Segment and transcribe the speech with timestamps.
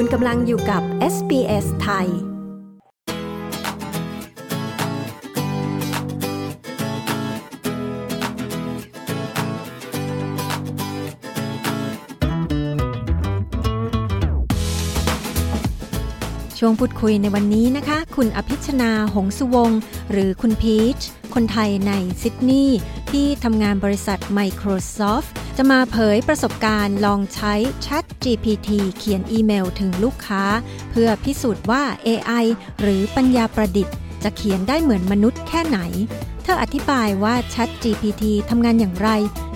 [0.00, 0.82] คุณกำลังอยู่กับ
[1.14, 2.06] SBS ไทย
[16.58, 19.70] ช่วงพูดคุยในวันนี้นะคะ คุณอภิชนา หงสุวง
[20.12, 20.98] หรือคุณพีช
[21.34, 21.92] คนไทยใน
[22.22, 22.78] ซิดนีย์
[23.12, 27.54] ที่ทำงานบริษัท Microsoft จะมาเผยประสบการณ์ลองใช้
[27.86, 30.44] Chat GPT เขียนอีเมลถึงลูกค้า
[30.90, 32.44] เพื่อพิสูจน์ว่า AI
[32.80, 35.78] หรือปัญญาประดิษฐ์ จะเขียนได้เหมือนมนุษย์แค่ไหน
[36.42, 39.08] เธออธิบายว่า Chat GPT ทำงานอย่างไร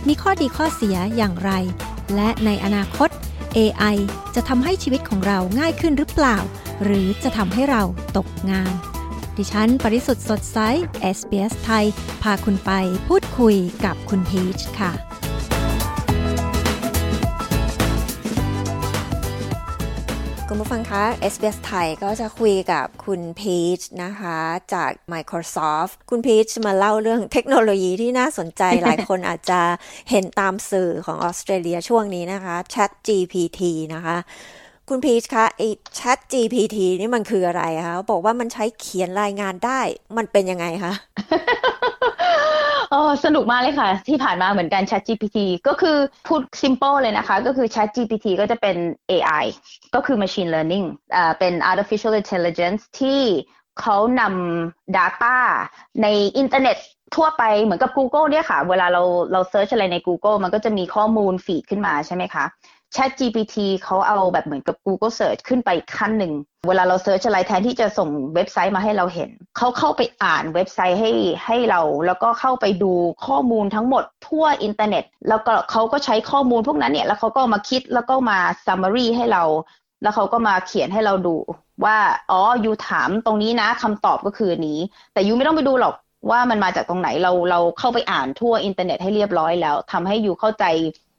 [0.09, 1.51] มีข้อดีข้อเสียอย่างไร
[2.15, 3.09] และในอนาคต
[3.57, 3.97] AI
[4.35, 6.39] จะทำให้ชีวิตของเราง่ายขึ้นหรือเปล่า
[6.85, 7.83] หรือจะทำให้เรา
[8.17, 8.73] ตกงาน
[9.41, 10.59] ดิฉัน ปริสุทธ์สดใส
[11.17, 11.85] SBS ไทย
[12.23, 12.71] พาคุณไป
[13.09, 14.93] พูดคุยกับคุณพีชค่ะ
[20.49, 24.39] คุณผู้ฟังคะ SBS ไทยก็จะคุยกับคุณพีชนะคะ
[24.75, 29.61] จาก Microsoft คุณพีชมาเล่าเรื่องเทคโนโลยีที่น่าสนใจ หลายคนอาจจะ
[30.11, 33.61] เห็นตามสื่อของออสเตรเลียช่วงนี้นะคะ Chat GPT
[33.95, 34.17] นะคะ
[34.91, 39.81] คุณพีชคะไอ้ Chat GPT นี่มันคืออะไรคะบอกว่ามันใช้เขียนรายงานได้
[40.17, 40.93] มันเป็นยังไงคะ
[42.91, 45.97] โอ้สนุกมากเลยค่ะ ที่ผ่านมาเหมือนกัน Chat GPT ก็คือ
[46.27, 48.77] พูด simple เลยนะคะ ก็คือ Chat GPT ก็จะเป็น
[49.11, 49.45] AI
[49.95, 53.21] ก็คือ machine learning อ่าเป็น artificial intelligence ที่
[53.81, 55.37] เขานำ data
[56.03, 56.07] ใน
[56.39, 56.77] อินเทอร์เน็ต
[57.17, 59.03] ทั่วไปเหมือนกับ Google เนี่ยค่ะ เวลาเรา
[59.33, 62.47] เรา search อะไรใน Google มันก็จะมีข้อมูลฟีดขึ้นมาใช่ไหมคะ
[62.95, 66.33] Chat GPT เขาเอาแบบเหมือนกับ Google Search ขึ้นไปอีกขั้นหนึ่ง
[66.69, 71.13] เวลาเรา search อะไรแทนที่จะส่งเว็บไซต์มาให้เราเห็น เขาเข้าไปอ่านเว็บไซต์ให้
[71.47, 72.93] ให้เรา แล้วก็เข้าไปดู
[73.27, 79.45] ข้อมูลทั้งหมดทั่วอินเทอร์เน็ต แล้วก็เขาก็ใช้ข้อมูลพวกนั้นเนี่ย แล้วเขาก็มาคิดแล้วก็มา summary ให้เรา
[80.03, 81.37] แล้วเขาก็มาเขียนให้เราดู
[81.85, 81.97] ว่า
[82.31, 84.79] อ๋อ you ถามตรงนี้นะคำตอบก็คือนี้
[85.13, 85.95] แต่ you ไม่ต้องไปดูหรอก
[86.31, 90.65] ว่ามันมาจากตรงไหนเราเราเข้าไปอ่านทั่วอินเทอร์เน็ตให้เรียบร้อยแล้วทำให้ you เข้าใจ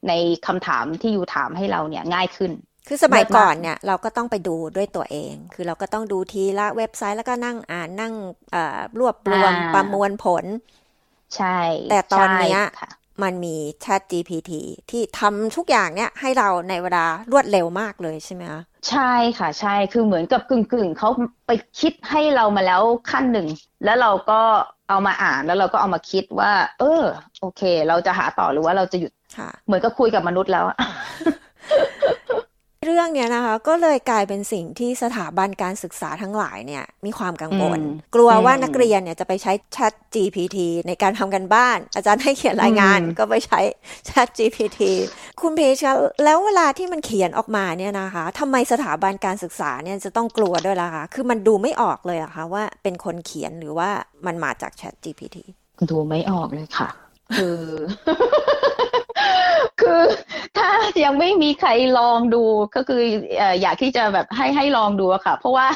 [0.07, 0.13] ใน
[0.47, 2.51] คำถามที่ you ถามให้เราเนี่ยง่ายขึ้น
[2.87, 8.13] คือสมัยก่อนเนี่ยเราก็ต้องไปดูด้วยตัวเอง คือเราก็ต้องดูทีละเว็บไซต์แล้วก็นั่งอ่านนั่ง
[8.99, 10.45] รวบรวมประมวลผล
[11.35, 11.59] ใช่
[11.91, 12.61] แต่ตอนเนี้ย
[13.23, 14.51] มันมี Chat GPT
[14.89, 21.09] ที่ทำทุกอย่างเนี่ยให้เราในเวลารวดเร็วมากเลยใช่ไหมคะใช่ค่ะ ใช่คือเหมือนกับกึ่งกึ่งเขา
[21.47, 23.47] ไปคิดให้เรามาแล้วขั้นหนึ่ง
[23.83, 24.41] แล้วเราก็
[24.89, 27.03] เอามาอ่านแล้วเราก็เอามาคิดว่า เออ
[27.41, 29.11] โอเค เราจะหาต่อหรือว่าเราจะหยุด
[29.67, 30.65] เหมือนกับคุยกับมนุษย์แล้ว
[32.87, 37.79] เรื่องเนี้ยนะคะ ก็เลยกลายเป็นสิ่งที่สถาบันการศึกษาทั้งหลายเนี่ยมีความกังวล
[38.15, 43.59] กลัวว่านักเรียนเนี่ยจะไปใช้ Chat GPT ในการทำกันบ้าน อาจารย์ให้เขียนรายงานก็ไปใช้
[44.07, 44.79] Chat GPT
[45.41, 45.87] คุณเพชร
[46.23, 53.89] แล้วเวลาที่มันเขียนออกมาเนี่ยนะคะทำไมสถาบันการศึกษาเนี่ยจะต้องกลัวด้วยล่ะคะคือมันดูไม่ออกเลยอะคะว่าเป็นคนเขียนหรือว่า
[54.25, 55.37] มันมาจาก Chat GPT
[55.89, 56.89] ดูไม่ออกเลยค่ะ
[57.37, 57.65] คือคือ
[58.67, 58.70] ถ้า
[61.03, 62.43] ยังไม่มีใครลองดู
[62.75, 63.01] ก็คือ
[63.61, 65.67] อยากที่จะแบบให้ให้ลองดูค่ะ เพราะว่า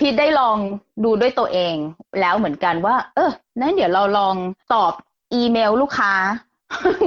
[0.00, 0.56] พีทได้ลอง
[1.04, 1.74] ดูด้วยตัวเอง
[2.20, 3.30] แล้วเหมือนกันว่า เออ
[3.60, 4.34] นั้นเดี๋ยวเราลอง
[4.74, 4.92] ตอบ
[5.34, 6.12] อีเมลลูกค้า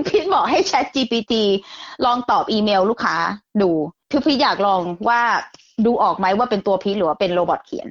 [0.07, 1.33] พีทบอกให้ Chat GPT
[2.05, 3.15] ลองตอบอีเมลลูกค้า
[3.61, 3.71] ดู
[4.11, 5.21] คือพีทอยากลองว่า
[5.85, 7.87] ดูออกไหมว่าเป็นตัวพีทหรือว่าเป็น robot เขียน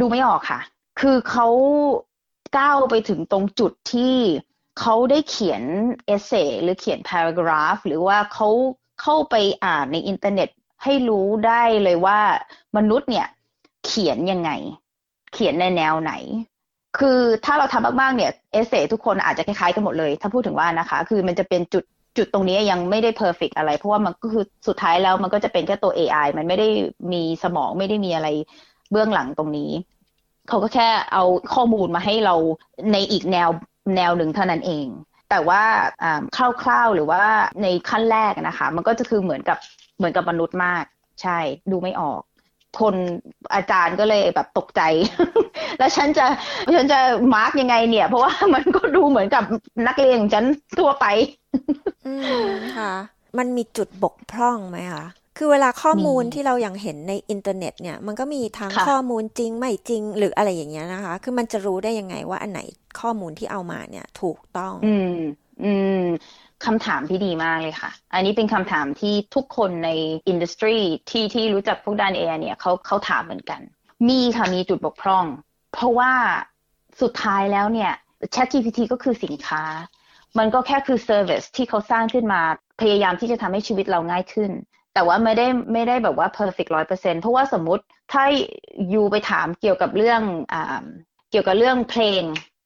[0.00, 0.60] ดูไม่ออกค่ะ
[1.00, 1.48] คือเขา
[2.58, 4.16] ก้าวไปถึงตรงจุดที่
[4.80, 5.62] เขาได้เขียน
[6.06, 8.48] essay หรือเขียน paragraph หรือว่าเขา
[9.02, 10.48] เข้าไปอ่านในอินเทอร์เน็ต
[10.84, 12.18] ให้รู้ได้เลยว่า
[12.76, 13.26] มนุษย์เนี่ย
[13.86, 14.50] เขียนยังไง
[15.32, 16.12] เขียนในแนวไหน
[16.98, 21.84] คือถ้าเราทำมากๆเนี่ย essay ทุกคนอาจจะคล้ายๆกันหมดเลย ถ้าพูดถึงว่านะคะ คือมันจะเป็นจุด
[22.16, 26.68] จุดตรงนี้ยังไม่ได้ perfect อะไร เพราะว่ามันก็คือสุดท้ายแล้วมันก็จะเป็นแค่ตัว AI มันไม่ได้
[27.12, 28.28] มีสมองไม่ได้มีอะไร
[28.90, 29.70] เบื้องหลังตรงนี้
[30.48, 32.34] เขาก็แค่เอาข้อมูลมาให้เรา
[32.92, 33.48] ในอีกแนว
[33.96, 34.86] แนวหนึ่งเท่านั้นเอง
[35.30, 35.62] แต่ว่า
[36.62, 37.22] คร่าวๆหรือว่า
[37.62, 39.58] ในขั้นแรกนะคะ มันก็จะคือเหมือนกับ
[39.96, 40.84] เหมือนกับมนุษย์มาก
[41.22, 41.38] ใช่
[41.70, 42.20] ดูไม่ออก
[42.80, 42.94] คน
[43.54, 44.82] อาจารย์ก็เลยแบบตกใจ
[45.78, 46.26] แล้วฉันจะ
[46.74, 47.00] ฉันจะ
[47.34, 49.44] มาร์กยังไงเนี่ย เพราะว่ามันก็ดูเหมือนกับ
[49.86, 50.44] นักเรียนฉัน
[50.78, 51.06] ทั่วไป
[52.06, 52.14] อื
[52.44, 52.46] ม
[52.76, 52.92] ค่ะ
[53.38, 55.04] มันมีจุดบกพร่องไหมคะ
[55.38, 62.60] คือเวลาข้อมูลที่เราอย่างเห็นในอินเทอร์เน็ตเนี่ย มันก็มีทั้งข้อมูลจริงไม่จริง หรืออะไรอย่างเงี้ยนะคะ คือมันจะรู้ได้ยังไงว่าอันไหน
[63.00, 65.16] ข้อมูลที่เอามาเนี่ยถูกต้อง อืม
[65.64, 66.04] อืม
[66.64, 69.90] คำถามที่ดีมากเลยค่ะ อันนี้เป็นคำถามที่ทุกคนใน
[70.28, 70.76] industry
[71.10, 73.60] ที่ที่รู้จักพวกด้าน AI เนี่ยเขาเขาถามเหมือนกัน
[74.08, 75.24] มีค่ะมีจุดบกพร่อง
[75.72, 76.12] เพราะว่า
[77.00, 77.92] สุดท้ายแล้วเนี่ย
[78.34, 79.62] ChatGPT ก็คือสินค้า
[80.38, 82.40] มันก็แค่คือ service ที่เขาสร้างขึ้นมา
[82.80, 84.50] พยายามที่จะทำให้ชีวิตเราง่ายขึ้น
[84.94, 87.82] แต่ว่าไม่ได้ไม่ได้แบบว่า perfect ร้อยเปอร์เซ็นต์เพราะว่าสมมติ
[88.12, 88.24] ถ้า
[88.92, 90.20] you ไปถามเกี่ยวกับเรื่อง
[90.52, 90.84] อ่า
[91.30, 92.22] เกี่ยวกับเรื่องเพลง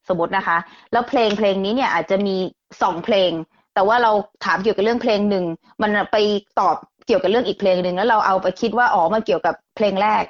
[0.08, 0.58] สมมตินะคะ
[0.92, 2.36] แล้วเพลงเพลงนี้เนี่ยอาจจะมี
[2.82, 3.30] สองเพลง
[3.74, 4.12] แต่ว่าเรา
[4.44, 5.44] ถามเกี่ยวกับเรื่องเพลงหนึ่ง
[5.82, 6.16] มันไป
[6.60, 6.76] ตอบ
[7.06, 10.24] เกี่ยวกับเรื่องอีกเพลงหนึ่งแล้วเราเอาไปคิดว่าอ๋อมาเกี่ยวกับเพลงแรก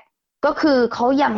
[0.46, 1.34] ก็คือเขายัง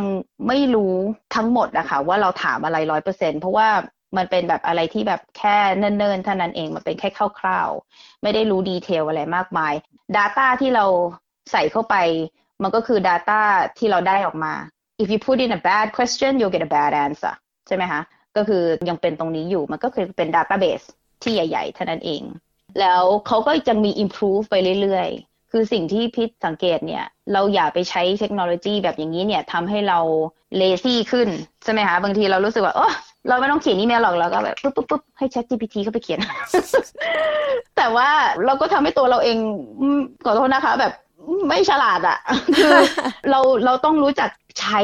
[0.49, 0.95] ไม่รู้
[1.37, 3.69] ทั้งหมดนะคะว่าเราถามอะไรร้อยเปอร์เซ็นเพราะว่า
[4.17, 7.09] มันเป็นแบบอะไรที่แบบแค่เนิ่นๆเท่านั้นเองมันเป็นแค่
[7.39, 9.75] คร่าวๆไม่ได้รู้ดีเทลอะไรมากมาย
[10.19, 10.85] Data ที่เรา
[11.53, 11.97] ใส่เข้าไป
[12.63, 13.41] มันก็คือ Data
[13.79, 14.53] ที่เราได้ออกมา
[15.03, 17.35] if you put in a bad question you'll get a bad answer
[17.67, 18.03] ใช่ไหมคะ
[18.37, 20.87] ก็คือยังเป็นตรงนี้อยู่ มันก็คือเป็น database
[21.23, 22.23] ที่ใหญ่ๆเท่านั้นเอง
[22.81, 29.99] แล้วเขาก็จะมี improve ไปเรื่อยๆ คือสิ่งที่พิษสังเกตเนี่ย เราอย่าไปใช้เทคโนโลยีแบบอย่างนี้เนี่ยทำให้เรา
[30.61, 31.29] lazy ขึ้น
[31.65, 32.89] ใช่ไหมคะ บางทีเรารู้สึกว่า โอ้
[33.29, 36.21] เราไม่ต้องเขียนอีเมลหรอกเราก็แบบปุ๊บปุ๊บปุ๊บให้ Chat GPT เข้าไปเขียน
[37.77, 38.09] แต่ว่า
[38.47, 39.39] เราก็ทำให้ตัวเราเอง
[40.25, 40.93] ขอโทษนะคะ แบบ
[41.49, 42.19] ไม่ฉลาดอะ่ะ
[42.57, 42.73] คือ
[43.31, 44.31] เราเราต้องรู้จัก
[44.61, 44.81] ใช้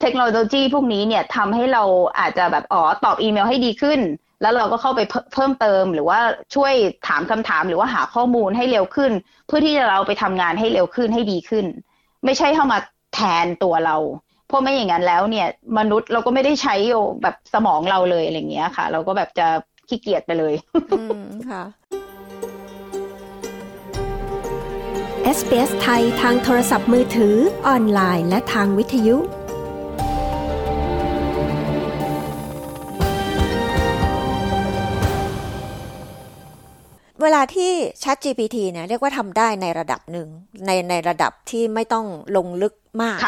[0.00, 1.82] เทคโนโลยีพวกนี้เนี่ยทำให้เรา
[2.18, 4.00] อาจจะแบบอ๋อตอบอีเมลให้ดีขึ้น
[4.42, 5.00] แล้วเราก็เข้าไป
[5.34, 6.20] เพิ่มเติม หรือว่า
[6.54, 6.72] ช่วย
[7.08, 9.12] ถามคำถามหรือว่าหาข้อมูลให้เร็วขึ้น
[9.46, 11.64] เพื่อที่จะเราไปทำงานให้เร็วขึ้นให้ดีขึ้น
[12.24, 12.78] ไม่ใช่เข้ามา
[13.14, 13.96] แทนตัวเรา
[14.48, 15.46] เพราะไม่อย่างนั้นแล้วเนี่ย
[15.78, 16.74] มนุษย์เราก็ไม่ได้ใช้
[17.22, 19.46] แบบสมองเราเลยอะไรเงี้ยค่ะ เราก็แบบจะ
[19.88, 20.54] ขี้เกียจไปเลย
[20.98, 21.62] อืมค่ะ
[25.36, 29.16] SBS ไทยทางโทรศัพท์มือถือออนไลน์และทางวิทยุ
[37.22, 37.72] เวลาที่
[38.02, 40.28] Chat GPT เนี่ยเรียกว่าทำได้ในระดับหนึ่ง
[40.66, 42.06] ในในระดับที่ไม่ต้อง
[42.36, 43.18] ลงลึกมาก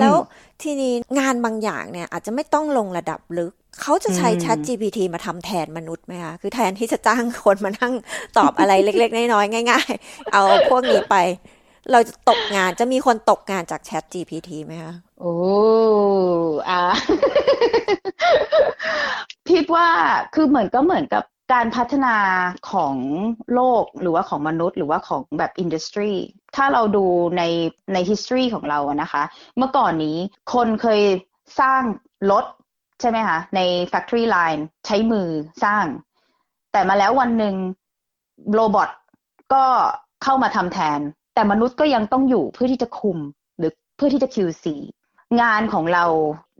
[0.00, 0.14] แล้ว
[0.62, 3.52] ทีนี้งานบางอย่างเนี่ยอาจจะไม่ต้องลงระดับลึก
[3.82, 7.94] เขาจะใช้ Chat GPT มาทำแทนมนุษย์ไหมคะคือแทนที่จะจ้างคนมานั่ง
[8.38, 11.16] ตอบอะไรเล็ก ๆ น้อยๆง่าย ๆ เอาพวกนี้ไป
[11.92, 15.34] เราจะตกงานจะมีคนตกงานจาก Chat GPT ไหมคะโอ้
[16.68, 16.82] อา
[19.48, 19.88] พิดว่า
[20.34, 22.16] คือเหมือนก็เหมือนกับ การพัฒนา
[22.72, 22.96] ของ
[23.54, 26.12] โลกหรือว่าของมนุษย์ หรือว่าของแบบอินดัสทรี
[26.56, 27.04] ถ้าเราดู
[27.36, 27.42] ใน
[27.92, 29.22] ใน history ของเราอะนะคะ
[29.56, 30.16] เมื่อก่อนนี้
[30.54, 31.02] คนเคย
[31.60, 31.82] สร้าง
[32.30, 32.44] รถ
[33.00, 33.60] ใช่ไหมคะ ใน
[33.92, 35.28] factory line ใช้มือ
[35.64, 35.84] สร้าง
[36.72, 37.54] แต่มาแล้ววันหนึ่ง
[38.54, 38.90] โรบอท
[39.54, 39.64] ก็
[40.22, 41.00] เข้ามาทำแทน
[41.34, 43.18] แต่มนุษย์ก็ยังต้องอยู่เพื่อที่จะคุม
[43.58, 44.66] หรือเพื่อที่จะ QC
[45.40, 46.04] งานของเรา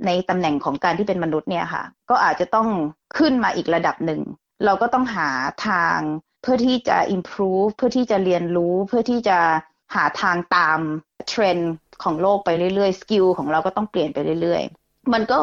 [0.06, 2.68] ในตำแหน่งของการที่เป็นมนุษย์เนี่ยค่ะ ก็อาจจะต้อง
[3.18, 4.20] ขึ้นมาอีกระดับหนึ่ง
[4.64, 5.30] เราก็ต้องหา
[5.66, 5.98] ทาง
[6.42, 9.38] เพื่อที่จะ improve เพื่อที่จะเรียนรู้ เพื่อที่จะ
[9.94, 10.78] หาทางตาม
[11.28, 11.72] เทรนด์
[12.02, 15.36] ของโลกไปเรื่อยๆ skill ของเราก็ต้องเปลี่ยนไปเรื่อยๆ มันก็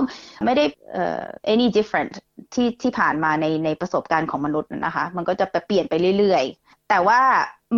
[0.45, 0.65] ไม่ได้
[1.01, 2.11] uh, any different
[2.53, 7.19] ที่ที่ผ่านมาในในประสบการณ์ของมนุษย์นะคะ มันก็จะไปเปลี่ยนไปเรื่อยๆ แต่ว่า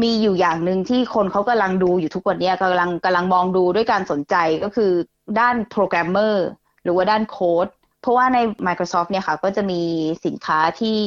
[0.04, 4.92] มีอยู่อย่างหนึ่งที่คนเขากำลังดูอยู่ทุกวันนี้กำลังกำลังมองดูด้วยการสนใจก็คือ
[5.40, 6.48] ด้านโปรแกรมเมอร์
[6.84, 7.68] หรือว่าด้านโค้ด
[8.02, 9.82] เพราะว่าใน Microsoft เนี่ยค่ะ ก็จะมี
[10.26, 10.98] สินค้าที่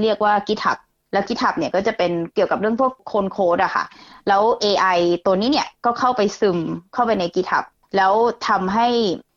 [0.00, 0.78] เรียกว่า GitHub
[1.12, 3.84] แล้ว GitHub เนี่ยก็จะเป็นเกี่ยวกับเรื่องพวกโคนโค้ดอะค่ะ
[4.28, 6.58] แล้ว AI ตัวนี้เนี่ยก็เข้าไปซึม
[6.94, 7.64] เข้าไปใน GitHub
[7.96, 8.12] แล้ว
[8.48, 8.88] ทำให้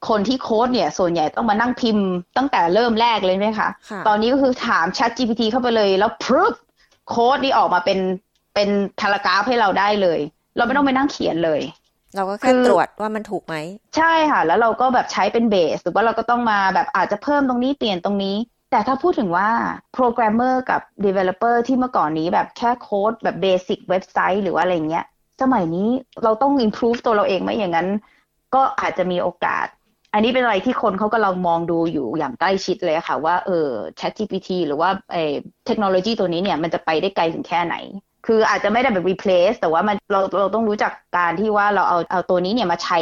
[0.10, 2.06] คนที่โค้ดเนี่ย ส่วนใหญ่ต้องมานั่งพิมพ์
[2.38, 3.70] ตั้งแต่เริ่มแรกเลยไหมคะ
[4.08, 6.54] ตอนนี้ก็คือถาม Chat GPT เข้าไปเลยแล้วพรึบ
[7.10, 8.00] โค้ดนี่ออกมาเป็น
[8.56, 10.20] เป็น paragraph ให้เราได้เลย
[10.58, 11.62] เราไม่ต้องไปนั่งเขียนเลย
[12.16, 13.56] เราก็แค่ตรวจว่ามันถูกไหม
[13.98, 18.36] ใช่ค่ะ แล้วเราก็แบบใช้เป็น base หรือว่าเราก็ต้องมาแบบอาจจะเพิ่มตรงนี้เปลี่ยนตรงนี้
[18.72, 19.50] แต่ถ้าพูดถึงว่า
[19.94, 25.06] โปรแกรมเมอร์กับ Developer ที่เมื่อก่อนนี้แบบแค่โค้ดแบบ basic เว็บไซต์หรือว่าอะไรเงี้ย
[25.42, 25.90] สมัยนี้
[26.24, 27.88] เราต้อง improve ตัวเราเองไหมอย่างนั้น
[28.56, 29.68] ก็อาจจะมีโอกาส
[30.14, 35.18] อันนี้เป็นอะไรที่คนเขากำลังมองดูอยู่อย่างใกล้ชิดเลยค่ะ ว่าเออ ChatGPT หรือว่าเอ
[35.66, 37.76] เทคโนโลยีตัวนี้เนี่ยมันจะไปได้ไกลถึงแค่ไหน
[38.26, 43.00] คืออาจจะไม่ได้แบบ replace แต่ว่ามันเราเราต้องรู้จักการที่ว่าเราเอาเอาตัวนี้เนี่ยมาใช้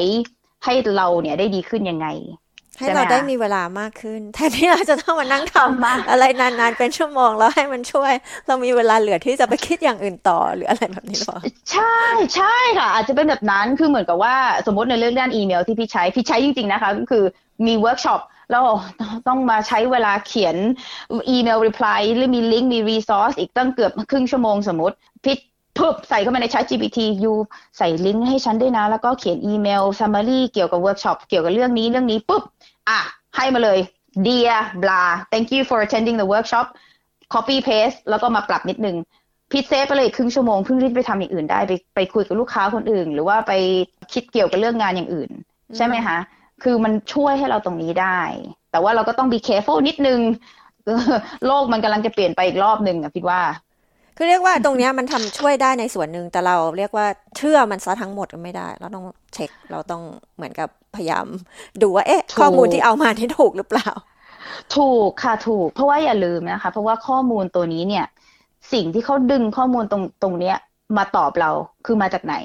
[0.66, 2.10] ให้เราเนี่ยได้ดีขึ้นยังไง
[2.78, 8.14] ให้เราได้มีเวลามากขึ้น แทนที่เราจะต้องมานั่งทำอะไรนานๆ เป็นชั่วโมงแล้วให้มันช่วย
[8.48, 11.38] เรามีเวลาเหลือที่จะไปคิดอย่างอื่นต่อหรืออะไรแบบนี้หรอ
[11.72, 11.96] ใช่
[12.36, 14.36] ใช่ค่ะ อาจจะเป็นแบบนั้นคือเหมือนกับว่า
[14.68, 17.24] สมมติในเรื่องด้านอีเมลที่พี่ใช้ พี่ใช้จริงๆนะคะก็คือ
[17.68, 18.63] มีเวิร์กช็อป แล้ว
[19.29, 20.57] ต้องมาใช้เวลาเขียน
[21.31, 25.33] อีเมลรีプライหรือมีลิงก์มีรีซอสอีกตั้งเกือบครึ่งชั่วโมงสมมติพิ
[25.79, 27.33] พึบใส่เข้ามาใน Chat GPT ยู
[27.79, 32.43] ใส่ลิงก์ให้ฉันด้วยนะ แล้วก็เขียนอีเมล summary เกี่ยวกับเวิร์กช็อปเกี่ยวกับเรื่องนี้เรื่องนี้ปุ๊บ
[32.89, 33.01] อ่ะ
[33.37, 33.79] ให้มาเลย
[34.27, 36.67] dear blah thank you for attending the workshop
[37.35, 38.97] copy paste แล้วก็มาปรับนิดนึง
[39.53, 43.53] พิเศษไปเลยครึ่งชั่วโมงเพิ่งรีบไปทำอย่างอื่นได้ไปไปคุยกับลูกค้าคนอื่น หรือว่าไป
[44.13, 45.31] คิดเกี่ยวกับเรื่องงานอย่างอื่น
[45.77, 46.19] ใช่ไหมคะ
[46.62, 48.20] คือมันช่วยให้เราตรงนี้ได้
[48.72, 50.20] แต่ว่าเราก็ต้อง be careful นิดนึง
[51.48, 53.42] โลกมันกำลังจะเปลี่ยนไปอีกรอบหนึ่งอะพี่ว่า
[54.18, 57.06] คือเรียกว่าตรงนี้มันทำช่วยได้ในส่วนหนึ่งแต่เราเรียกว่า
[57.38, 60.02] เชื่อมันซะทั้งหมดก็ไม่ได้ เราต้องเช็คเราต้อง
[60.36, 61.26] เหมือนกับพยายาม
[61.82, 63.90] ดูว่าเอ๊ะ ข้อมูลที่เอามาที่ถูกหรือเปล่า
[64.78, 68.06] ถูกค่ะถูก เพราะว่าอย่าลืมนะคะ เพราะว่าข้อมูลตัวนี้เนี่ย
[68.74, 70.58] สิ่งที่เขาดึงข้อมูลตรงตรงเนี้ย
[70.98, 71.52] มาตอบเรา
[71.86, 72.36] คือมาจากไหน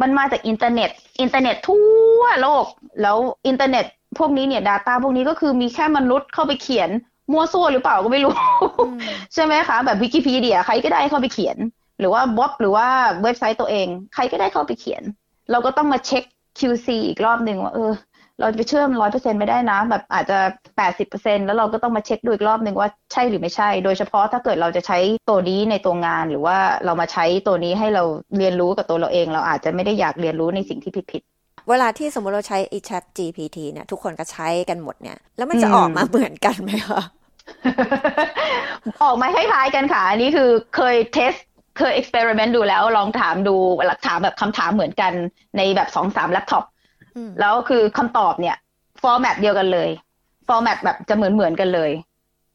[0.00, 1.86] มันมาจากอินเทอร์เน็ต อินเทอร์เน็ตทั่
[2.20, 2.64] วโลก
[3.02, 3.84] แล้วอินเทอร์เน็ต
[4.18, 6.90] พวกนี้เนี่ย Data พวกนี้ก็คือมีแค่มนุษย์เข้าไปเขียน
[7.32, 8.34] มั่วซั่วหรือเปล่าก็ไม่รู้
[9.34, 11.56] ใช่ไหมคะ แบบวิกิพีเดียใครก็ได้เข้าไปเขียน
[11.98, 12.86] หรือว่าบล็อกหรือว่า
[13.22, 15.02] เว็บไซต์ตัวเอง ใครก็ได้เข้าไปเขียน
[15.50, 16.24] เราก็ต้องมาเช็ค
[16.58, 17.92] QC อีกรอบหนึ่งว่าเออ
[18.40, 20.38] เราจะไปเชื่อร้อยเปอร์เซ็นต์ไม่ได้นะ แบบอาจจะ
[20.76, 28.04] แปดสิบเปอร์เซ็นต์แล้วเราก็ต้องมาเช็คดูอีกรอบหนึ่งว่าใช่หรือไม่ใช่ โดยเฉพาะถ้าเกิดเราจะใช้ตัวนี้ในตัวงาน หรือว่าเรามาใช้ตัวนี้ให้เรา
[28.38, 37.02] เรียนรู้กับตัวเราเอง เราอาจจะไม่ได้อยากเรียนรู้ในสิ่งที่ผิดๆเวลาที่สมมติเราใช้ Chat GPT เนี่ยทุกคนก็ใช้กันหมดเนี่ย แล้วมันจะออกมาเหมือนกันไหมคะ
[39.02, 41.32] ออกมาคล้ายๆกันค่ะ อันนี้คือเคย test
[41.78, 43.54] เคย experiment ดูแล้วลองถามดู
[43.86, 45.12] แล้วถามแบบคำถามเหมือนกัน
[45.56, 46.64] ในแบบสองสามแล็ปท็อป
[47.40, 48.56] แล้วคือคำตอบเนี่ย
[49.02, 49.90] format เดียวกันเลย
[50.48, 51.90] format แบบจะเหมือนเหมือนกันเลย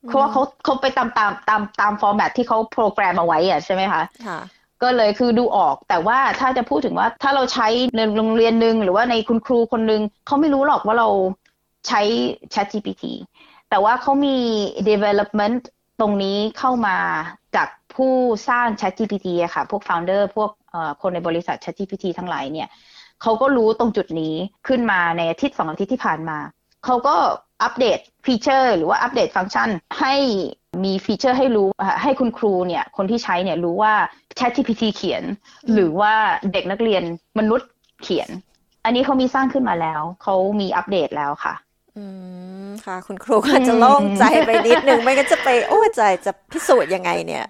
[0.08, 4.03] เพราะว่าเขาเขาไปตามตามตามตาม format ที่เขาโปรแกรมเอาไว้อะใช่ไหมคะ
[4.82, 11.10] ก็เลยคือดูออกแต่ว่าถ้าจะพูดถึงว่าถ้าเราใช้ในโรงเรียนหนึ่งหรือว่าในคุณครูคนหนึ่งเขาไม่รู้หรอกว่าเรา
[11.88, 12.01] ใช้
[12.53, 13.03] Chat GPT
[13.70, 14.38] แต่ว่าเขามี
[14.89, 15.62] development
[16.00, 16.98] ตรงนี้เข้ามา
[17.56, 18.13] จากผู้
[18.50, 20.50] สร้าง ChatGPT อะค่ะ พวก founder พวก
[21.01, 22.70] คนในบริษัท ChatGPT ทั้งหลายเนี่ย
[23.22, 24.36] เขาก็รู้ตรงจุดนี้
[24.68, 26.38] ขึ้นมาในอาทิตย์สองอาทิตย์ที่ผ่านมา
[26.86, 27.16] เขาก็
[27.63, 30.16] อัปเดตฟีเจอร์ หรือว่าอัปเดตฟังก์ชันให้
[30.84, 31.68] มีฟีเจอร์ให้รู้
[32.01, 33.94] ให้คุณครูเนี่ยคนที่ใช้เนี่ยรู้ว่า
[34.40, 35.24] ChatGPT เขียน
[35.74, 36.13] หรือว่า
[36.51, 37.04] เด็กนักเรียน
[37.40, 37.70] มนุษย์
[38.04, 38.30] เขียน
[38.86, 41.54] อันนี้เขามีสร้างขึ้นมาแล้ว เขามีอัปเดตแล้วค่ะ
[41.98, 42.06] อื
[42.68, 47.46] มค่ะ คุณครูก็จะโล่งใจไปนิดนึง ไม่งั้นจะไป โอ้ใจจะพิสูจน์ยังไงเนี่ย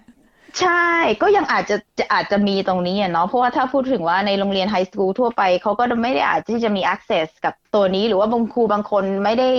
[0.60, 0.86] ใช่
[1.22, 9.50] ก็ยังอาจจะจะอาจจะมีตรงนี้เนาะเพราะว่าถ้าพูดถึงว่าในโรงเรียนไฮสคูลทั่วไปเขาก็ไม่ได้อาจที่จะมี access กับตัวนี้ หรือว่าบางครูบางคนไม่ได้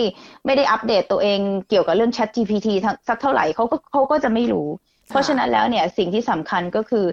[0.45, 2.67] ไม่ได้อัปเดตตัวเองเกี่ยวกับเรื่อง Chat GPT
[3.07, 4.67] สักเท่าไหร่เขาก็เขาก็จะไม่รู้
[5.09, 7.05] เพราะฉะนั้นแล้วเนี่ยสิ่งที่สำคัญก็คือ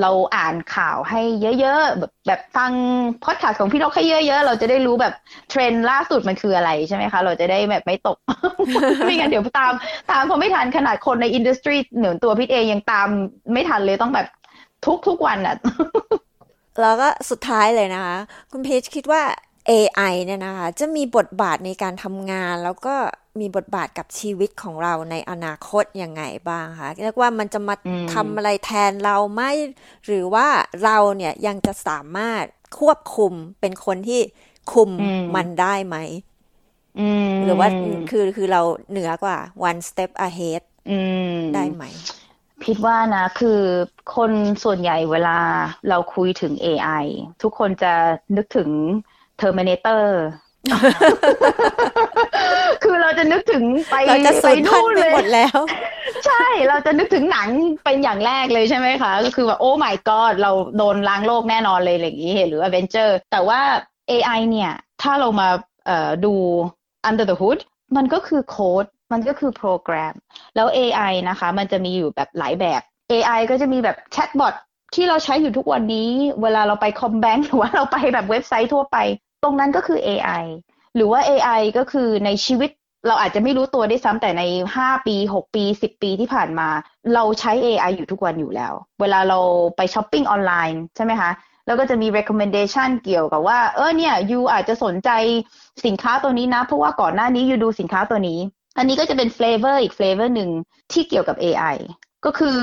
[0.00, 1.20] เราอ่านข่าวให้
[1.60, 2.72] เยอะๆ แบบแบบฟัง
[3.24, 5.14] พอดคาสต์ของพี่นกให้เยอะๆ เราจะได้รู้แบบ
[5.50, 8.16] เทรนด์ล่าสุดมันคืออะไรใช่ไหมคะ เราจะได้แบบไม่ตก
[9.04, 9.72] ไม่งั้นเดี๋ยวตาม
[10.10, 13.08] ตามพอไม่ทันขนาดคนในอินดัสทรีเหนือตัวพี่เอยังตาม
[13.52, 14.26] ไม่ทันเลยต้องแบบ
[14.86, 15.56] ทุกทุกวันอะ
[16.80, 18.16] แล้วก็สุดท้ายเลยนะคะ
[18.50, 19.22] คุณเพีชคิดว่า
[19.70, 22.94] AI เนี่ยนะคะ จะมีบทบาทในการทำงานแล้วก็
[23.40, 27.74] มีบทบาทกับชีวิตของเราในอนาคตยังไงบ้างคะเรียกว่ามันจะมา
[28.14, 29.42] ทำอะไรแทนเราไหม
[30.06, 30.46] หรือว่า
[30.84, 32.44] เราเนี่ยยังจะสามารถ
[32.78, 34.20] ควบคุมเป็นคนที่
[34.72, 34.90] คุม
[35.34, 35.96] มันได้ไหม
[37.44, 37.68] หรือว่า
[38.10, 40.62] คือคือเราเหนือกว่า one step ahead
[41.54, 41.84] ได้ไหม
[42.64, 43.60] พิดว่านะ คือ
[44.16, 44.32] คน
[44.64, 45.38] ส่วนใหญ่เวลา
[45.88, 47.04] เราคุยถึง AI
[47.42, 47.92] ทุกคนจะ
[48.36, 48.70] นึกถึง
[49.40, 50.04] Terminator
[52.84, 53.96] คือเราจะนึกถึงไป
[54.44, 55.58] ไปนู่นเลยหมดแล้ว
[56.26, 57.48] ใช่เราจะนึกถึงหนัง
[57.84, 63.60] เป็นอย่างแรกเลยใช่ไหมคะ ก็คือว่าโอ้ my god เราโดนล้างโลกแน่นอนเลยอย่างนี้หรือ Avenger แต่ว่า
[64.10, 65.48] AI เนี่ย ถ้าเรามา
[66.24, 66.34] ดู
[67.08, 67.60] under the hood
[67.96, 70.14] มันก็คือโค้ดมันก็คือโปรแกรม
[70.56, 72.80] แล้ว AI นะคะ มันจะมีอยู่แบบหลายแบบ
[73.12, 74.54] AI ก็จะมีแบบแชทบอท
[74.94, 76.10] ที่เราใช้อยู่ทุกวันนี้
[76.42, 78.96] เวลาเราไปคอมแบงค์หรือว่าเราไปแบบเว็บไซต์ทั่วไป
[79.42, 80.44] ตรงนั้นก็คือ AI
[80.98, 82.70] หรือว่า AI ก็คือในชีวิต
[83.06, 84.42] เราอาจจะไม่รู้ตัวได้ซ้ำแต่ใน
[84.76, 86.68] 5 ปี 6 ปี 10 ปีที่ผ่านมา
[87.14, 89.38] เราใช้ AI อยู่ทุกวันอยู่แล้ว เวลาเรา
[89.76, 91.30] ไปช้อปปิ้งออนไลน์ใช่ไหมคะ
[91.66, 95.10] แล้วก็จะมี recommendation เกี่ยวกับว่า เออเนี่ย you อาจจะสนใจ
[95.86, 98.38] สินค้าตัวนี้นะ เพราะว่าก่อนหน้านี้ you ดูสินค้าตัวนี้
[98.78, 100.50] อันนี้ก็จะเป็น flavor อีก flavor หนึ่ง
[100.92, 101.76] ที่เกี่ยวกับ AI
[102.24, 102.56] ก็คือ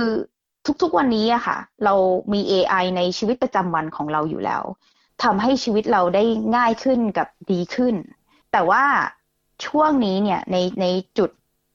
[0.82, 1.94] ทุกๆวันนี้อะค่ะ เรา
[2.34, 4.64] มี AI ในชีวิตประจำวันของเราอยู่แล้ว
[5.24, 6.24] ทำให้ชีวิตเราได้
[6.56, 7.96] ง่ายขึ้นกับดีขึ้น
[8.56, 8.86] แต่ว่า
[9.66, 10.86] ช่วงนี้เนี่ยในใน
[11.18, 11.30] จุด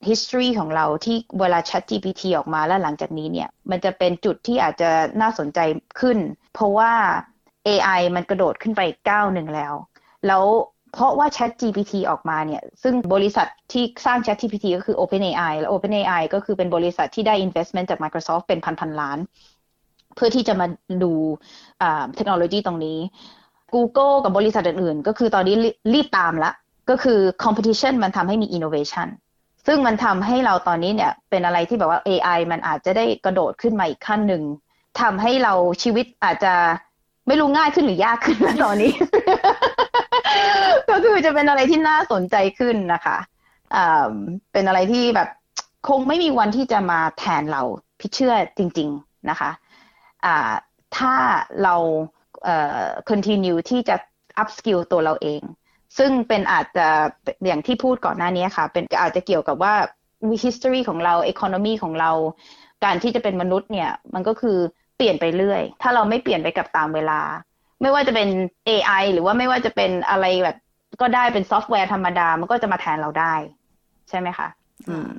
[0.08, 5.58] history ของเราที่เวลา Chat GPT ออกมาแล้วหลังจากนี้เนี่ย มันจะเป็นจุดที่อาจจะน่าสนใจ
[6.00, 6.18] ขึ้น
[6.54, 6.92] เพราะว่า
[7.68, 9.74] AI มันกระโดดขึ้นไปก้าวหนึ่งแล้ว
[10.26, 10.44] แล้ว
[10.92, 19.18] เพราะว่า Chat GPT ออกมาเนี่ย ซึ่งบริษัทที่สร้าง Chat GPT ก็คือ OpenAI และ OpenAI ก็คือเป็นบริษัทที่ได้ investment จาก Microsoft เป็นพันพันล้าน
[20.14, 20.66] เพื่อที่จะมา
[21.02, 21.12] ดู
[22.14, 22.98] เทคโนโลยีตรงนี้
[23.74, 25.54] Google กับบริษัทอื่นๆ ก็คือตอนนี้
[25.94, 26.52] รีบตามละ
[26.90, 29.08] ก็คือ competition มันทำให้มี innovation
[29.66, 34.42] ซึ่งมันทำให้เราตอนนี้เนี่ยเป็นอะไรที่แบบว่า AI มันอาจจะได้กระโดดขึ้นมาอีกขั้นหนึ่ง
[35.00, 36.54] ทำให้เราชีวิตอาจจะ
[37.26, 38.92] ไม่รู้ง่ายขึ้นหรือยากขึ้นแล้วตอนนี้
[40.90, 43.16] ก็คือจะเป็นอะไรที่น่าสนใจขึ้นนะคะ
[44.52, 45.28] เป็นอะไรที่แบบ
[45.88, 47.62] คงไม่มีวันที่จะมาแทนเรา
[47.98, 50.54] พี่เชื่อจริง ๆนะคะะ
[50.96, 51.14] ถ้า
[51.62, 51.74] เรา
[53.10, 53.96] continue ที่จะ
[54.42, 55.42] up skill ตัวเราเอง
[55.98, 56.86] ซึ่งเป็นอาจจะ
[57.46, 59.74] อย่างที่พูดก่อนหน้านี้ค่ะ เป็นอาจจะเกี่ยวกับว่า
[60.44, 62.10] history ของเรา economy ของเรา
[62.84, 64.58] การที่จะเป็นมนุษย์เนี่ย มันก็คือ
[64.96, 67.20] เปลี่ยนไปเรื่อย ถ้าเราไม่เปลี่ยนไปกับตามเวลา
[67.82, 68.28] ไม่ว่าจะเป็น
[68.68, 70.56] AI หรือว่าไม่ว่าจะเป็นอะไรแบบ
[71.00, 73.34] ก็ได้เป็นซอฟต์แวร์ธรรมดา มันก็จะมาแทนเราได้
[74.08, 74.48] ใช่ไหมคะ
[74.88, 75.12] อืม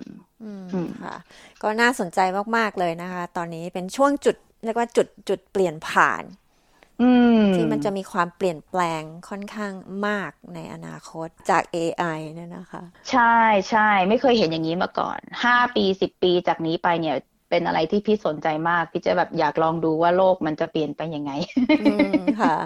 [0.44, 1.18] อืมค่ะ
[1.64, 2.20] ก็น่าสนใจ
[2.58, 6.24] มาก ๆ เลยนะคะ ตอนนี้เป็นช่วงจุดเรียกว่าจุดจุดเปลี่ยนผ่าน
[7.56, 9.74] ที่มันจะมีความเปลี่ยนแปลงค่อนข้าง
[10.08, 13.38] มากในอนาคตจาก AI เนี่ยนะคะ ใช่
[13.70, 17.16] ใช่ไม่เคยเห็นอย่างนี้มาก่อนห้าปีสิบปีจากนี้ไปเนี่ย
[17.50, 21.32] เป็นอะไรที่พี่สนใจมาก พี่จะแบบอยากลองดูว่าโลกมันจะเปลี่ยนไปยังไง
[22.42, 22.58] ค่ะ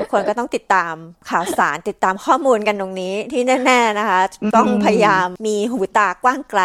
[0.00, 0.94] ทุกคนก็ต้องติดตาม
[1.30, 4.20] ข่าวสารติดตามข้อมูลกันตรงนี้ที่แน่ ๆนะคะ
[4.56, 6.62] ต้องพยายามมีหูตากว้างไกล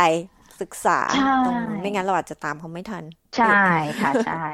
[0.62, 1.00] ศึกษา
[1.46, 3.04] ตรงไม่งั้นเราอาจจะตามเขาไม่ทัน
[3.38, 3.62] ใช่
[4.02, 4.46] ค่ะใช่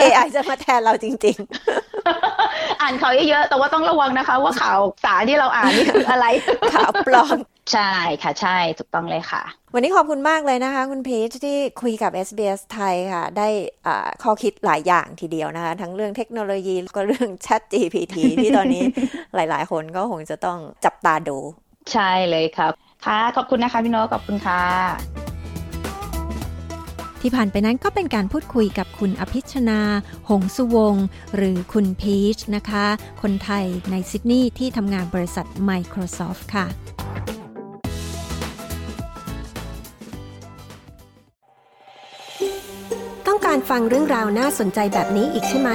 [0.00, 1.36] AI จะมาแทนเราจริง
[2.08, 6.26] ๆ อ่านข่าวเยอะๆแต่ว่าต้องระวังนะคะ ว่าข่าวสารที่เราอ่านนี่คืออะไร
[6.72, 7.38] ข่าวปลอม
[7.72, 9.42] ใช่ค่ะใช่ถูกต้องเลยค่ะ
[9.74, 13.48] วันนี้ขอบคุณมากเลยนะคะ คุณพีชที่คุยกับ SBS ไทยค่ะ ได้
[14.22, 18.82] ข้อคิดหลายอย่างทีเดียวนะคะ ทั้งเรื่องเทคโนโลยีก็เรื่อง Chat GPT ที่ตอนนี้
[19.34, 21.38] หลาย ๆ คนก็คงจะต้องจับตาดู
[21.92, 22.72] ใช่เลยครับ
[23.06, 25.23] ค่ะ ขอบคุณนะคะพี่โน้ขอบคุณค่ะ
[27.26, 29.80] ที่ผ่านไปนั้นก็เป็นการพูดคุยกับคุณอภิชนา
[30.28, 30.96] หงสุวง
[31.36, 32.86] หรือคุณพีชนะคะ
[33.22, 36.66] คนไทยในซิดนีย์ที่ทำงานบริษัท Microsoft ค่ะ
[43.26, 45.70] ต้องการฟังเรื่องราวน่าสนใจแบบนี้อีกใช่ไหม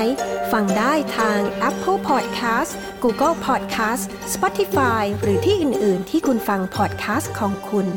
[0.52, 1.40] ฟังได้ทาง
[1.70, 2.72] Apple Podcast
[3.04, 4.04] Google Podcast
[4.34, 7.88] Spotify หรือที่อื่น ๆ ที่คุณฟัง podcast ของคุณ